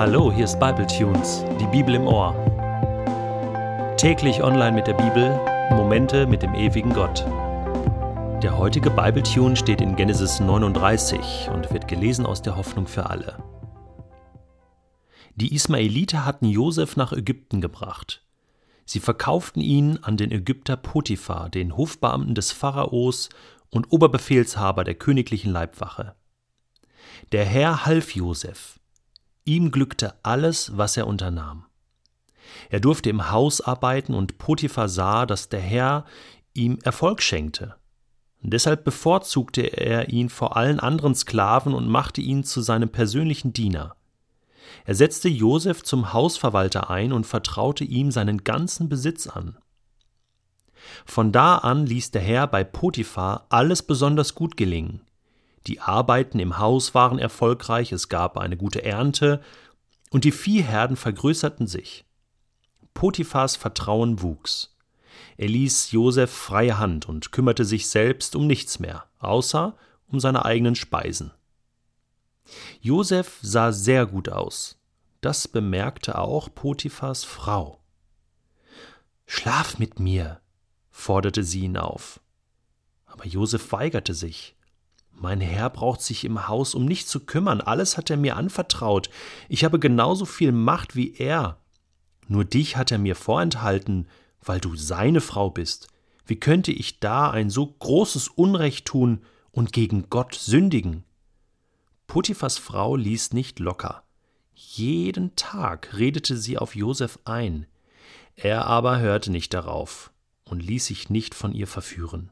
Hallo, 0.00 0.32
hier 0.32 0.46
ist 0.46 0.58
Bible 0.58 0.86
Tunes, 0.86 1.44
die 1.60 1.66
Bibel 1.66 1.94
im 1.94 2.06
Ohr. 2.06 2.34
Täglich 3.98 4.42
online 4.42 4.72
mit 4.72 4.86
der 4.86 4.94
Bibel, 4.94 5.38
Momente 5.76 6.26
mit 6.26 6.40
dem 6.40 6.54
ewigen 6.54 6.94
Gott. 6.94 7.26
Der 8.42 8.56
heutige 8.56 8.90
Bible 8.90 9.22
Tune 9.22 9.56
steht 9.56 9.82
in 9.82 9.96
Genesis 9.96 10.40
39 10.40 11.50
und 11.52 11.70
wird 11.70 11.86
gelesen 11.86 12.24
aus 12.24 12.40
der 12.40 12.56
Hoffnung 12.56 12.86
für 12.86 13.10
alle. 13.10 13.44
Die 15.34 15.54
Ismaeliter 15.54 16.24
hatten 16.24 16.46
Josef 16.46 16.96
nach 16.96 17.12
Ägypten 17.12 17.60
gebracht. 17.60 18.24
Sie 18.86 19.00
verkauften 19.00 19.60
ihn 19.60 19.98
an 20.00 20.16
den 20.16 20.32
Ägypter 20.32 20.78
Potiphar, 20.78 21.50
den 21.50 21.76
Hofbeamten 21.76 22.34
des 22.34 22.52
Pharaos 22.52 23.28
und 23.68 23.92
Oberbefehlshaber 23.92 24.82
der 24.82 24.94
königlichen 24.94 25.52
Leibwache. 25.52 26.14
Der 27.32 27.44
Herr 27.44 27.84
half 27.84 28.14
Josef, 28.14 28.79
Ihm 29.44 29.70
glückte 29.70 30.14
alles, 30.22 30.76
was 30.76 30.96
er 30.96 31.06
unternahm. 31.06 31.66
Er 32.68 32.80
durfte 32.80 33.10
im 33.10 33.30
Haus 33.30 33.60
arbeiten 33.60 34.14
und 34.14 34.38
Potiphar 34.38 34.88
sah, 34.88 35.26
dass 35.26 35.48
der 35.48 35.60
Herr 35.60 36.04
ihm 36.52 36.78
Erfolg 36.82 37.22
schenkte. 37.22 37.76
Und 38.42 38.52
deshalb 38.52 38.84
bevorzugte 38.84 39.62
er 39.62 40.08
ihn 40.08 40.28
vor 40.28 40.56
allen 40.56 40.80
anderen 40.80 41.14
Sklaven 41.14 41.74
und 41.74 41.88
machte 41.88 42.20
ihn 42.20 42.44
zu 42.44 42.62
seinem 42.62 42.88
persönlichen 42.88 43.52
Diener. 43.52 43.96
Er 44.84 44.94
setzte 44.94 45.28
Josef 45.28 45.82
zum 45.82 46.12
Hausverwalter 46.12 46.90
ein 46.90 47.12
und 47.12 47.26
vertraute 47.26 47.84
ihm 47.84 48.10
seinen 48.10 48.44
ganzen 48.44 48.88
Besitz 48.88 49.26
an. 49.26 49.58
Von 51.04 51.32
da 51.32 51.58
an 51.58 51.86
ließ 51.86 52.10
der 52.12 52.22
Herr 52.22 52.46
bei 52.46 52.64
Potiphar 52.64 53.46
alles 53.50 53.82
besonders 53.82 54.34
gut 54.34 54.56
gelingen. 54.56 55.02
Die 55.66 55.80
Arbeiten 55.80 56.38
im 56.38 56.58
Haus 56.58 56.94
waren 56.94 57.18
erfolgreich, 57.18 57.92
es 57.92 58.08
gab 58.08 58.38
eine 58.38 58.56
gute 58.56 58.84
Ernte 58.84 59.42
und 60.10 60.24
die 60.24 60.32
Viehherden 60.32 60.96
vergrößerten 60.96 61.66
sich. 61.66 62.04
Potiphas 62.94 63.56
Vertrauen 63.56 64.22
wuchs. 64.22 64.76
Er 65.36 65.48
ließ 65.48 65.92
Josef 65.92 66.30
freie 66.30 66.78
Hand 66.78 67.08
und 67.08 67.32
kümmerte 67.32 67.64
sich 67.64 67.88
selbst 67.88 68.36
um 68.36 68.46
nichts 68.46 68.78
mehr, 68.78 69.04
außer 69.18 69.76
um 70.06 70.20
seine 70.20 70.44
eigenen 70.44 70.74
Speisen. 70.74 71.32
Josef 72.80 73.38
sah 73.42 73.72
sehr 73.72 74.06
gut 74.06 74.28
aus. 74.28 74.78
Das 75.20 75.46
bemerkte 75.46 76.18
auch 76.18 76.48
Potiphas 76.54 77.24
Frau. 77.24 77.80
Schlaf 79.26 79.78
mit 79.78 80.00
mir, 80.00 80.40
forderte 80.90 81.44
sie 81.44 81.60
ihn 81.60 81.76
auf. 81.76 82.20
Aber 83.06 83.26
Josef 83.26 83.70
weigerte 83.72 84.14
sich. 84.14 84.56
Mein 85.22 85.42
Herr 85.42 85.68
braucht 85.68 86.00
sich 86.00 86.24
im 86.24 86.48
Haus 86.48 86.74
um 86.74 86.86
nichts 86.86 87.10
zu 87.10 87.20
kümmern, 87.20 87.60
alles 87.60 87.98
hat 87.98 88.08
er 88.08 88.16
mir 88.16 88.36
anvertraut, 88.36 89.10
ich 89.50 89.64
habe 89.64 89.78
genauso 89.78 90.24
viel 90.24 90.50
Macht 90.50 90.96
wie 90.96 91.14
er. 91.14 91.58
Nur 92.26 92.46
dich 92.46 92.78
hat 92.78 92.90
er 92.90 92.96
mir 92.96 93.14
vorenthalten, 93.14 94.08
weil 94.42 94.60
du 94.60 94.76
seine 94.76 95.20
Frau 95.20 95.50
bist. 95.50 95.88
Wie 96.24 96.40
könnte 96.40 96.72
ich 96.72 97.00
da 97.00 97.30
ein 97.30 97.50
so 97.50 97.66
großes 97.66 98.28
Unrecht 98.28 98.86
tun 98.86 99.20
und 99.50 99.74
gegen 99.74 100.08
Gott 100.08 100.34
sündigen? 100.34 101.04
Potiphas 102.06 102.56
Frau 102.56 102.96
ließ 102.96 103.34
nicht 103.34 103.58
locker. 103.58 104.04
Jeden 104.54 105.36
Tag 105.36 105.98
redete 105.98 106.38
sie 106.38 106.56
auf 106.56 106.74
Josef 106.74 107.18
ein. 107.26 107.66
Er 108.36 108.64
aber 108.64 109.00
hörte 109.00 109.30
nicht 109.30 109.52
darauf 109.52 110.12
und 110.44 110.62
ließ 110.62 110.86
sich 110.86 111.10
nicht 111.10 111.34
von 111.34 111.52
ihr 111.52 111.66
verführen. 111.66 112.30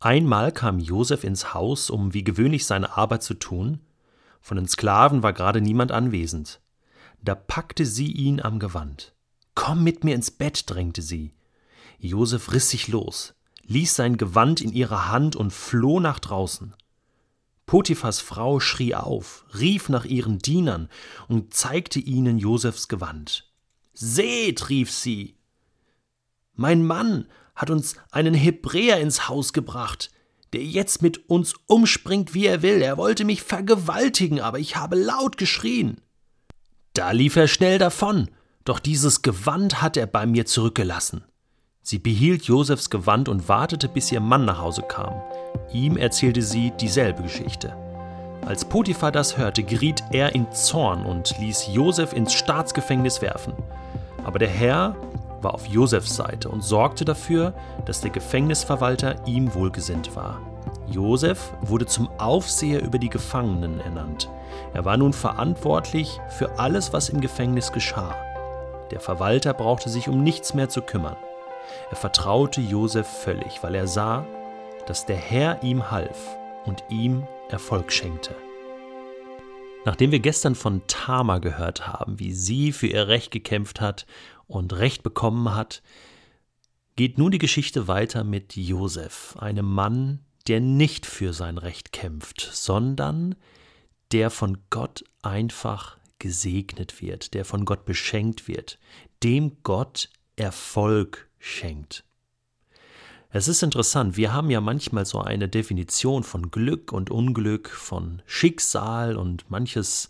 Einmal 0.00 0.52
kam 0.52 0.78
Josef 0.78 1.24
ins 1.24 1.54
Haus, 1.54 1.90
um 1.90 2.14
wie 2.14 2.22
gewöhnlich 2.22 2.66
seine 2.66 2.96
Arbeit 2.96 3.22
zu 3.22 3.34
tun. 3.34 3.80
Von 4.40 4.56
den 4.56 4.68
Sklaven 4.68 5.22
war 5.22 5.32
gerade 5.32 5.60
niemand 5.60 5.90
anwesend. 5.90 6.60
Da 7.22 7.34
packte 7.34 7.84
sie 7.84 8.12
ihn 8.12 8.40
am 8.40 8.60
Gewand. 8.60 9.14
Komm 9.54 9.82
mit 9.82 10.04
mir 10.04 10.14
ins 10.14 10.30
Bett, 10.30 10.70
drängte 10.70 11.02
sie. 11.02 11.34
Josef 11.98 12.52
riss 12.52 12.70
sich 12.70 12.86
los, 12.86 13.34
ließ 13.64 13.96
sein 13.96 14.16
Gewand 14.16 14.60
in 14.60 14.72
ihrer 14.72 15.08
Hand 15.08 15.34
und 15.34 15.52
floh 15.52 15.98
nach 15.98 16.20
draußen. 16.20 16.74
Potiphas 17.66 18.20
Frau 18.20 18.60
schrie 18.60 18.94
auf, 18.94 19.44
rief 19.58 19.88
nach 19.88 20.04
ihren 20.04 20.38
Dienern 20.38 20.88
und 21.26 21.52
zeigte 21.52 21.98
ihnen 21.98 22.38
Josefs 22.38 22.86
Gewand. 22.86 23.52
Seht, 23.92 24.68
rief 24.68 24.92
sie. 24.92 25.34
Mein 26.54 26.86
Mann 26.86 27.26
hat 27.58 27.70
uns 27.70 27.96
einen 28.10 28.34
Hebräer 28.34 29.00
ins 29.00 29.28
Haus 29.28 29.52
gebracht, 29.52 30.10
der 30.52 30.62
jetzt 30.62 31.02
mit 31.02 31.28
uns 31.28 31.54
umspringt, 31.66 32.32
wie 32.32 32.46
er 32.46 32.62
will. 32.62 32.80
Er 32.80 32.96
wollte 32.96 33.24
mich 33.24 33.42
vergewaltigen, 33.42 34.40
aber 34.40 34.58
ich 34.58 34.76
habe 34.76 34.96
laut 34.96 35.36
geschrien. 35.36 36.00
Da 36.94 37.10
lief 37.10 37.36
er 37.36 37.48
schnell 37.48 37.78
davon, 37.78 38.30
doch 38.64 38.78
dieses 38.78 39.22
Gewand 39.22 39.82
hat 39.82 39.96
er 39.96 40.06
bei 40.06 40.24
mir 40.24 40.46
zurückgelassen. 40.46 41.24
Sie 41.82 41.98
behielt 41.98 42.44
Josefs 42.44 42.90
Gewand 42.90 43.28
und 43.28 43.48
wartete, 43.48 43.88
bis 43.88 44.12
ihr 44.12 44.20
Mann 44.20 44.44
nach 44.44 44.58
Hause 44.58 44.82
kam. 44.82 45.20
Ihm 45.72 45.96
erzählte 45.96 46.42
sie 46.42 46.72
dieselbe 46.80 47.22
Geschichte. 47.22 47.74
Als 48.46 48.64
Potiphar 48.64 49.10
das 49.10 49.36
hörte, 49.36 49.62
geriet 49.62 50.02
er 50.12 50.34
in 50.34 50.50
Zorn 50.52 51.04
und 51.04 51.34
ließ 51.38 51.68
Josef 51.72 52.12
ins 52.12 52.34
Staatsgefängnis 52.34 53.20
werfen. 53.20 53.52
Aber 54.24 54.38
der 54.38 54.48
Herr 54.48 54.96
war 55.42 55.54
auf 55.54 55.66
Josefs 55.66 56.16
Seite 56.16 56.48
und 56.48 56.62
sorgte 56.62 57.04
dafür, 57.04 57.54
dass 57.86 58.00
der 58.00 58.10
Gefängnisverwalter 58.10 59.26
ihm 59.26 59.54
wohlgesinnt 59.54 60.14
war. 60.16 60.40
Josef 60.86 61.52
wurde 61.60 61.86
zum 61.86 62.08
Aufseher 62.18 62.82
über 62.82 62.98
die 62.98 63.10
Gefangenen 63.10 63.80
ernannt. 63.80 64.28
Er 64.74 64.84
war 64.84 64.96
nun 64.96 65.12
verantwortlich 65.12 66.20
für 66.28 66.58
alles, 66.58 66.92
was 66.92 67.08
im 67.08 67.20
Gefängnis 67.20 67.72
geschah. 67.72 68.14
Der 68.90 69.00
Verwalter 69.00 69.52
brauchte 69.52 69.90
sich 69.90 70.08
um 70.08 70.22
nichts 70.22 70.54
mehr 70.54 70.68
zu 70.68 70.82
kümmern. 70.82 71.16
Er 71.90 71.96
vertraute 71.96 72.60
Josef 72.60 73.06
völlig, 73.06 73.62
weil 73.62 73.74
er 73.74 73.86
sah, 73.86 74.24
dass 74.86 75.04
der 75.04 75.16
Herr 75.16 75.62
ihm 75.62 75.90
half 75.90 76.38
und 76.64 76.84
ihm 76.88 77.26
Erfolg 77.50 77.92
schenkte. 77.92 78.34
Nachdem 79.84 80.10
wir 80.12 80.20
gestern 80.20 80.54
von 80.54 80.82
Tama 80.86 81.38
gehört 81.38 81.86
haben, 81.86 82.18
wie 82.18 82.32
sie 82.32 82.72
für 82.72 82.88
ihr 82.88 83.08
Recht 83.08 83.30
gekämpft 83.30 83.80
hat 83.80 84.06
und 84.46 84.72
Recht 84.72 85.02
bekommen 85.02 85.54
hat, 85.54 85.82
geht 86.96 87.16
nun 87.16 87.30
die 87.30 87.38
Geschichte 87.38 87.86
weiter 87.88 88.24
mit 88.24 88.56
Josef, 88.56 89.36
einem 89.38 89.66
Mann, 89.66 90.20
der 90.48 90.60
nicht 90.60 91.06
für 91.06 91.32
sein 91.32 91.58
Recht 91.58 91.92
kämpft, 91.92 92.40
sondern 92.52 93.36
der 94.12 94.30
von 94.30 94.58
Gott 94.70 95.04
einfach 95.22 95.98
gesegnet 96.18 97.00
wird, 97.00 97.34
der 97.34 97.44
von 97.44 97.64
Gott 97.64 97.84
beschenkt 97.84 98.48
wird, 98.48 98.78
dem 99.22 99.62
Gott 99.62 100.10
Erfolg 100.36 101.28
schenkt. 101.38 102.04
Es 103.30 103.46
ist 103.46 103.62
interessant, 103.62 104.16
wir 104.16 104.32
haben 104.32 104.48
ja 104.48 104.62
manchmal 104.62 105.04
so 105.04 105.20
eine 105.20 105.50
Definition 105.50 106.22
von 106.22 106.50
Glück 106.50 106.92
und 106.92 107.10
Unglück, 107.10 107.68
von 107.68 108.22
Schicksal 108.24 109.16
und 109.16 109.50
manches, 109.50 110.08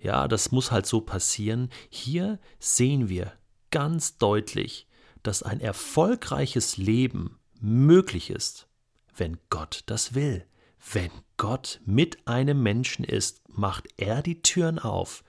ja, 0.00 0.28
das 0.28 0.50
muss 0.50 0.70
halt 0.70 0.86
so 0.86 1.02
passieren. 1.02 1.68
Hier 1.90 2.38
sehen 2.58 3.10
wir 3.10 3.32
ganz 3.70 4.16
deutlich, 4.16 4.86
dass 5.22 5.42
ein 5.42 5.60
erfolgreiches 5.60 6.78
Leben 6.78 7.38
möglich 7.60 8.30
ist, 8.30 8.66
wenn 9.14 9.36
Gott 9.50 9.82
das 9.84 10.14
will. 10.14 10.46
Wenn 10.90 11.10
Gott 11.36 11.82
mit 11.84 12.26
einem 12.26 12.62
Menschen 12.62 13.04
ist, 13.04 13.42
macht 13.48 13.88
er 13.98 14.22
die 14.22 14.40
Türen 14.40 14.78
auf 14.78 15.22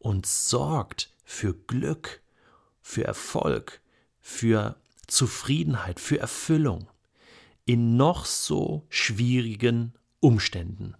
und 0.00 0.26
sorgt 0.26 1.12
für 1.24 1.54
Glück, 1.54 2.22
für 2.80 3.04
Erfolg, 3.04 3.80
für 4.20 4.76
Zufriedenheit, 5.06 6.00
für 6.00 6.18
Erfüllung 6.18 6.88
in 7.64 7.96
noch 7.96 8.24
so 8.24 8.86
schwierigen 8.88 9.92
Umständen. 10.20 10.94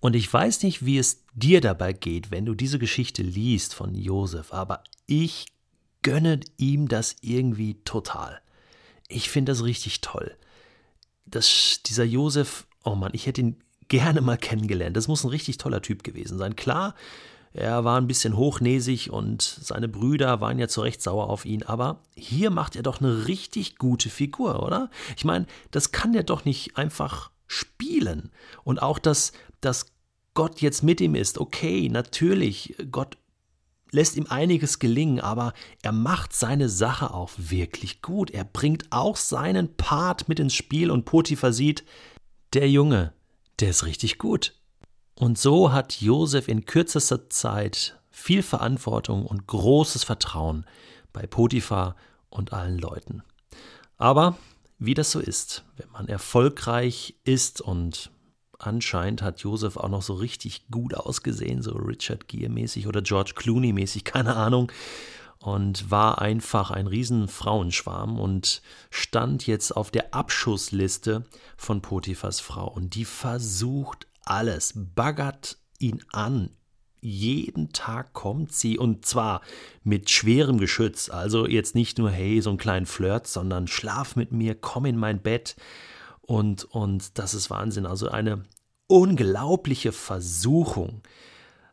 Und 0.00 0.14
ich 0.14 0.32
weiß 0.32 0.62
nicht, 0.62 0.84
wie 0.84 0.98
es 0.98 1.24
dir 1.34 1.60
dabei 1.60 1.92
geht, 1.92 2.30
wenn 2.30 2.46
du 2.46 2.54
diese 2.54 2.78
Geschichte 2.78 3.22
liest 3.22 3.74
von 3.74 3.94
Josef, 3.94 4.52
aber 4.52 4.84
ich 5.06 5.46
gönne 6.02 6.40
ihm 6.56 6.88
das 6.88 7.16
irgendwie 7.20 7.74
total. 7.84 8.40
Ich 9.08 9.30
finde 9.30 9.52
das 9.52 9.64
richtig 9.64 10.00
toll. 10.00 10.36
Das, 11.26 11.80
dieser 11.84 12.04
Josef, 12.04 12.66
oh 12.84 12.94
Mann, 12.94 13.10
ich 13.14 13.26
hätte 13.26 13.40
ihn 13.40 13.56
gerne 13.88 14.20
mal 14.20 14.38
kennengelernt. 14.38 14.96
Das 14.96 15.08
muss 15.08 15.24
ein 15.24 15.30
richtig 15.30 15.58
toller 15.58 15.82
Typ 15.82 16.04
gewesen 16.04 16.38
sein. 16.38 16.54
Klar, 16.56 16.94
er 17.52 17.84
war 17.84 18.00
ein 18.00 18.06
bisschen 18.06 18.36
hochnäsig 18.36 19.10
und 19.10 19.42
seine 19.42 19.88
Brüder 19.88 20.40
waren 20.40 20.58
ja 20.58 20.68
zu 20.68 20.82
Recht 20.82 21.02
sauer 21.02 21.30
auf 21.30 21.44
ihn, 21.44 21.62
aber 21.62 22.02
hier 22.14 22.50
macht 22.50 22.76
er 22.76 22.82
doch 22.82 23.00
eine 23.00 23.26
richtig 23.26 23.76
gute 23.78 24.10
Figur, 24.10 24.62
oder? 24.62 24.90
Ich 25.16 25.24
meine, 25.24 25.46
das 25.70 25.92
kann 25.92 26.14
er 26.14 26.24
doch 26.24 26.44
nicht 26.44 26.76
einfach 26.76 27.30
spielen. 27.46 28.30
Und 28.64 28.82
auch, 28.82 28.98
dass, 28.98 29.32
dass 29.60 29.86
Gott 30.34 30.60
jetzt 30.60 30.82
mit 30.82 31.00
ihm 31.00 31.14
ist, 31.14 31.38
okay, 31.38 31.88
natürlich, 31.88 32.76
Gott 32.90 33.16
lässt 33.90 34.16
ihm 34.16 34.26
einiges 34.28 34.78
gelingen, 34.78 35.20
aber 35.20 35.54
er 35.82 35.92
macht 35.92 36.34
seine 36.34 36.68
Sache 36.68 37.12
auch 37.12 37.30
wirklich 37.36 38.02
gut. 38.02 38.30
Er 38.30 38.44
bringt 38.44 38.86
auch 38.90 39.16
seinen 39.16 39.74
Part 39.76 40.28
mit 40.28 40.38
ins 40.40 40.54
Spiel 40.54 40.90
und 40.90 41.06
Potiphar 41.06 41.52
sieht, 41.52 41.84
der 42.52 42.68
Junge, 42.70 43.12
der 43.60 43.70
ist 43.70 43.86
richtig 43.86 44.18
gut. 44.18 44.57
Und 45.18 45.36
so 45.36 45.72
hat 45.72 46.00
Josef 46.00 46.46
in 46.46 46.64
kürzester 46.64 47.28
Zeit 47.28 47.98
viel 48.08 48.40
Verantwortung 48.40 49.26
und 49.26 49.48
großes 49.48 50.04
Vertrauen 50.04 50.64
bei 51.12 51.26
Potiphar 51.26 51.96
und 52.30 52.52
allen 52.52 52.78
Leuten. 52.78 53.24
Aber 53.96 54.38
wie 54.78 54.94
das 54.94 55.10
so 55.10 55.18
ist, 55.18 55.64
wenn 55.76 55.90
man 55.90 56.06
erfolgreich 56.06 57.16
ist 57.24 57.60
und 57.60 58.12
anscheinend 58.60 59.20
hat 59.22 59.40
Josef 59.40 59.76
auch 59.76 59.88
noch 59.88 60.02
so 60.02 60.14
richtig 60.14 60.68
gut 60.70 60.94
ausgesehen, 60.94 61.62
so 61.62 61.72
Richard 61.72 62.28
Gere 62.28 62.48
mäßig 62.48 62.86
oder 62.86 63.02
George 63.02 63.32
Clooney 63.34 63.72
mäßig, 63.72 64.04
keine 64.04 64.36
Ahnung, 64.36 64.70
und 65.40 65.90
war 65.90 66.20
einfach 66.20 66.70
ein 66.70 66.86
riesen 66.86 67.26
Frauenschwarm 67.26 68.20
und 68.20 68.62
stand 68.90 69.48
jetzt 69.48 69.76
auf 69.76 69.90
der 69.90 70.14
Abschussliste 70.14 71.24
von 71.56 71.82
Potiphas 71.82 72.38
Frau 72.38 72.68
und 72.68 72.94
die 72.94 73.04
versucht 73.04 74.06
alles, 74.28 74.72
baggert 74.74 75.58
ihn 75.78 76.02
an. 76.12 76.50
Jeden 77.00 77.72
Tag 77.72 78.12
kommt 78.12 78.52
sie 78.52 78.76
und 78.76 79.06
zwar 79.06 79.40
mit 79.84 80.10
schwerem 80.10 80.58
Geschütz. 80.58 81.10
Also 81.10 81.46
jetzt 81.46 81.74
nicht 81.74 81.98
nur, 81.98 82.10
hey, 82.10 82.40
so 82.40 82.50
ein 82.50 82.56
kleinen 82.58 82.86
Flirt, 82.86 83.26
sondern 83.26 83.68
schlaf 83.68 84.16
mit 84.16 84.32
mir, 84.32 84.56
komm 84.56 84.84
in 84.84 84.96
mein 84.96 85.22
Bett. 85.22 85.56
Und, 86.20 86.64
und 86.64 87.18
das 87.18 87.34
ist 87.34 87.50
Wahnsinn. 87.50 87.86
Also 87.86 88.08
eine 88.08 88.44
unglaubliche 88.88 89.92
Versuchung. 89.92 91.02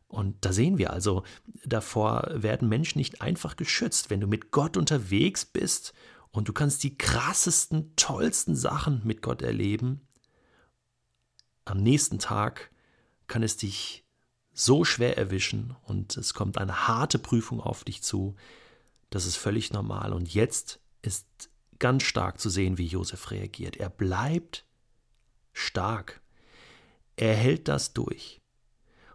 Und 0.08 0.46
da 0.46 0.54
sehen 0.54 0.78
wir 0.78 0.94
also, 0.94 1.24
davor 1.66 2.30
werden 2.32 2.70
Menschen 2.70 3.00
nicht 3.00 3.22
einfach 3.22 3.56
geschützt. 3.56 4.10
Wenn 4.10 4.22
du 4.22 4.28
mit 4.28 4.52
Gott 4.52 4.78
unterwegs 4.78 5.44
bist 5.44 5.94
und 6.30 6.48
du 6.48 6.54
kannst 6.54 6.84
die 6.84 6.98
krassesten, 6.98 7.96
tollsten 7.96 8.56
Sachen 8.56 9.02
mit 9.04 9.22
Gott 9.24 9.42
erleben, 9.42 10.05
am 11.66 11.82
nächsten 11.82 12.20
Tag 12.20 12.72
kann 13.28 13.44
es 13.44 13.58
dich 13.58 14.06
so 14.54 14.86
schwer 14.86 15.18
erwischen 15.18 15.76
und 15.84 16.16
es 16.16 16.34
kommt 16.34 16.58
eine 16.58 16.88
harte 16.88 17.20
Prüfung 17.20 17.60
auf 17.60 17.84
dich 17.84 18.02
zu. 18.02 18.36
Das 19.10 19.26
ist 19.26 19.36
völlig 19.36 19.74
normal. 19.74 20.14
Und 20.14 20.34
jetzt 20.34 20.80
ist 21.02 21.50
ganz 21.80 22.04
stark 22.04 22.40
zu 22.40 22.50
sehen, 22.50 22.78
wie 22.78 22.86
Josef 22.86 23.32
reagiert. 23.32 23.78
Er 23.78 23.90
bleibt 23.90 24.66
stark. 25.52 26.22
Er 27.18 27.36
hält 27.36 27.68
das 27.68 27.94
durch. 27.94 28.40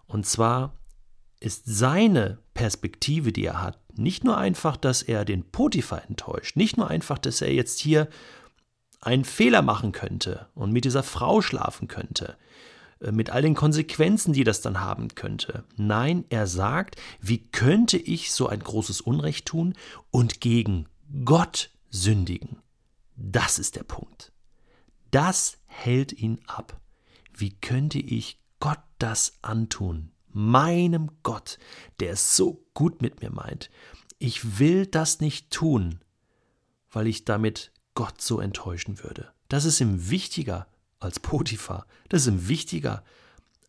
Und 0.06 0.26
zwar 0.26 0.76
ist 1.40 1.62
seine 1.64 2.38
Perspektive, 2.52 3.32
die 3.32 3.46
er 3.46 3.62
hat, 3.62 3.78
nicht 3.98 4.24
nur 4.24 4.36
einfach, 4.36 4.76
dass 4.76 5.02
er 5.02 5.24
den 5.24 5.50
Potiphar 5.50 6.04
enttäuscht, 6.08 6.56
nicht 6.56 6.76
nur 6.76 6.88
einfach, 6.88 7.18
dass 7.18 7.40
er 7.40 7.52
jetzt 7.52 7.78
hier 7.78 8.08
einen 9.00 9.24
Fehler 9.24 9.62
machen 9.62 9.92
könnte 9.92 10.48
und 10.54 10.72
mit 10.72 10.84
dieser 10.84 11.02
Frau 11.02 11.40
schlafen 11.40 11.88
könnte, 11.88 12.36
äh, 13.00 13.12
mit 13.12 13.30
all 13.30 13.42
den 13.42 13.54
Konsequenzen, 13.54 14.32
die 14.32 14.44
das 14.44 14.60
dann 14.60 14.80
haben 14.80 15.14
könnte. 15.14 15.64
Nein, 15.76 16.24
er 16.28 16.46
sagt, 16.46 16.96
wie 17.20 17.38
könnte 17.38 17.96
ich 17.96 18.32
so 18.32 18.48
ein 18.48 18.60
großes 18.60 19.00
Unrecht 19.00 19.46
tun 19.46 19.74
und 20.10 20.40
gegen 20.40 20.86
Gott 21.24 21.70
sündigen? 21.90 22.58
Das 23.16 23.58
ist 23.58 23.76
der 23.76 23.84
Punkt. 23.84 24.32
Das 25.10 25.58
hält 25.66 26.12
ihn 26.12 26.40
ab. 26.46 26.78
Wie 27.34 27.50
könnte 27.50 27.98
ich 27.98 28.38
Gott 28.60 28.80
das 28.98 29.38
antun? 29.42 30.12
meinem 30.32 31.10
Gott, 31.22 31.58
der 31.98 32.12
es 32.12 32.36
so 32.36 32.64
gut 32.74 33.02
mit 33.02 33.20
mir 33.20 33.30
meint. 33.30 33.70
Ich 34.18 34.58
will 34.58 34.86
das 34.86 35.20
nicht 35.20 35.50
tun, 35.50 36.00
weil 36.90 37.06
ich 37.06 37.24
damit 37.24 37.72
Gott 37.94 38.20
so 38.20 38.40
enttäuschen 38.40 39.02
würde. 39.02 39.32
Das 39.48 39.64
ist 39.64 39.80
ihm 39.80 40.10
wichtiger 40.10 40.66
als 41.00 41.20
Potiphar. 41.20 41.86
Das 42.08 42.22
ist 42.22 42.28
ihm 42.28 42.48
wichtiger 42.48 43.02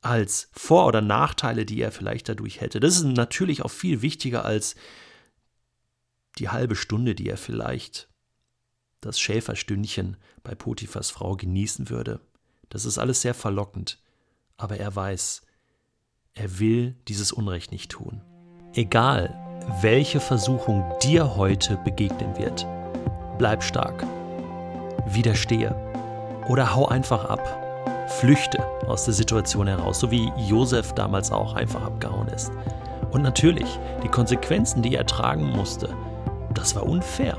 als 0.02 0.50
Vor- 0.54 0.88
oder 0.88 1.02
Nachteile, 1.02 1.66
die 1.66 1.82
er 1.82 1.92
vielleicht 1.92 2.30
dadurch 2.30 2.62
hätte. 2.62 2.80
Das 2.80 2.96
ist 2.96 3.04
natürlich 3.04 3.64
auch 3.64 3.72
viel 3.72 4.02
wichtiger 4.02 4.46
als 4.46 4.76
die 6.38 6.50
halbe 6.50 6.76
Stunde, 6.76 7.16
die 7.16 7.30
er 7.30 7.38
vielleicht 7.38 8.10
das 9.00 9.20
Schäferstündchen 9.20 10.18
bei 10.44 10.56
Potiphas 10.56 11.10
Frau 11.10 11.36
genießen 11.36 11.90
würde. 11.90 12.20
Das 12.70 12.86
ist 12.86 12.98
alles 12.98 13.22
sehr 13.22 13.34
verlockend. 13.34 14.00
Aber 14.58 14.78
er 14.78 14.96
weiß, 14.96 15.42
er 16.34 16.60
will 16.60 16.96
dieses 17.08 17.32
Unrecht 17.32 17.72
nicht 17.72 17.92
tun. 17.92 18.22
Egal, 18.74 19.36
welche 19.82 20.20
Versuchung 20.20 20.84
dir 21.02 21.36
heute 21.36 21.78
begegnen 21.84 22.38
wird, 22.38 22.66
bleib 23.42 23.64
stark. 23.64 24.06
Widerstehe. 25.08 25.74
Oder 26.48 26.76
hau 26.76 26.88
einfach 26.90 27.26
ab. 27.26 27.42
Flüchte 28.08 28.64
aus 28.86 29.06
der 29.06 29.16
Situation 29.16 29.66
heraus, 29.66 30.00
so 30.00 30.12
wie 30.12 30.32
Josef 30.38 30.94
damals 30.94 31.32
auch 31.32 31.56
einfach 31.56 31.84
abgehauen 31.84 32.28
ist. 32.28 32.52
Und 33.10 33.24
natürlich, 33.24 33.80
die 34.04 34.10
Konsequenzen, 34.10 34.84
die 34.84 34.94
er 34.94 35.08
tragen 35.08 35.50
musste, 35.50 35.90
das 36.54 36.76
war 36.76 36.84
unfair. 36.84 37.36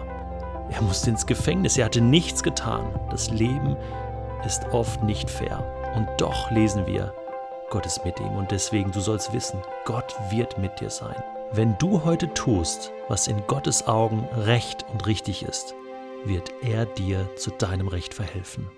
Er 0.73 0.83
musste 0.83 1.09
ins 1.09 1.25
Gefängnis, 1.25 1.79
er 1.79 1.85
hatte 1.85 2.01
nichts 2.01 2.43
getan. 2.43 2.85
Das 3.11 3.31
Leben 3.31 3.77
ist 4.45 4.67
oft 4.73 5.05
nicht 5.05 5.31
fair. 5.31 5.63
Und 5.95 6.09
doch 6.19 6.51
lesen 6.51 6.85
wir, 6.85 7.15
Gott 7.71 7.87
ist 7.87 8.05
mit 8.05 8.19
ihm 8.19 8.35
und 8.35 8.51
deswegen 8.51 8.91
du 8.91 8.99
sollst 8.99 9.33
wissen, 9.33 9.61
Gott 9.85 10.17
wird 10.31 10.59
mit 10.59 10.81
dir 10.81 10.91
sein. 10.91 11.23
Wenn 11.53 11.79
du 11.79 12.03
heute 12.05 12.35
tust, 12.35 12.91
was 13.07 13.29
in 13.29 13.47
Gottes 13.47 13.87
Augen 13.87 14.27
recht 14.37 14.85
und 14.93 15.07
richtig 15.07 15.45
ist, 15.45 15.77
wird 16.25 16.53
er 16.63 16.87
dir 16.87 17.29
zu 17.37 17.51
deinem 17.51 17.89
Recht 17.89 18.15
verhelfen. 18.15 18.69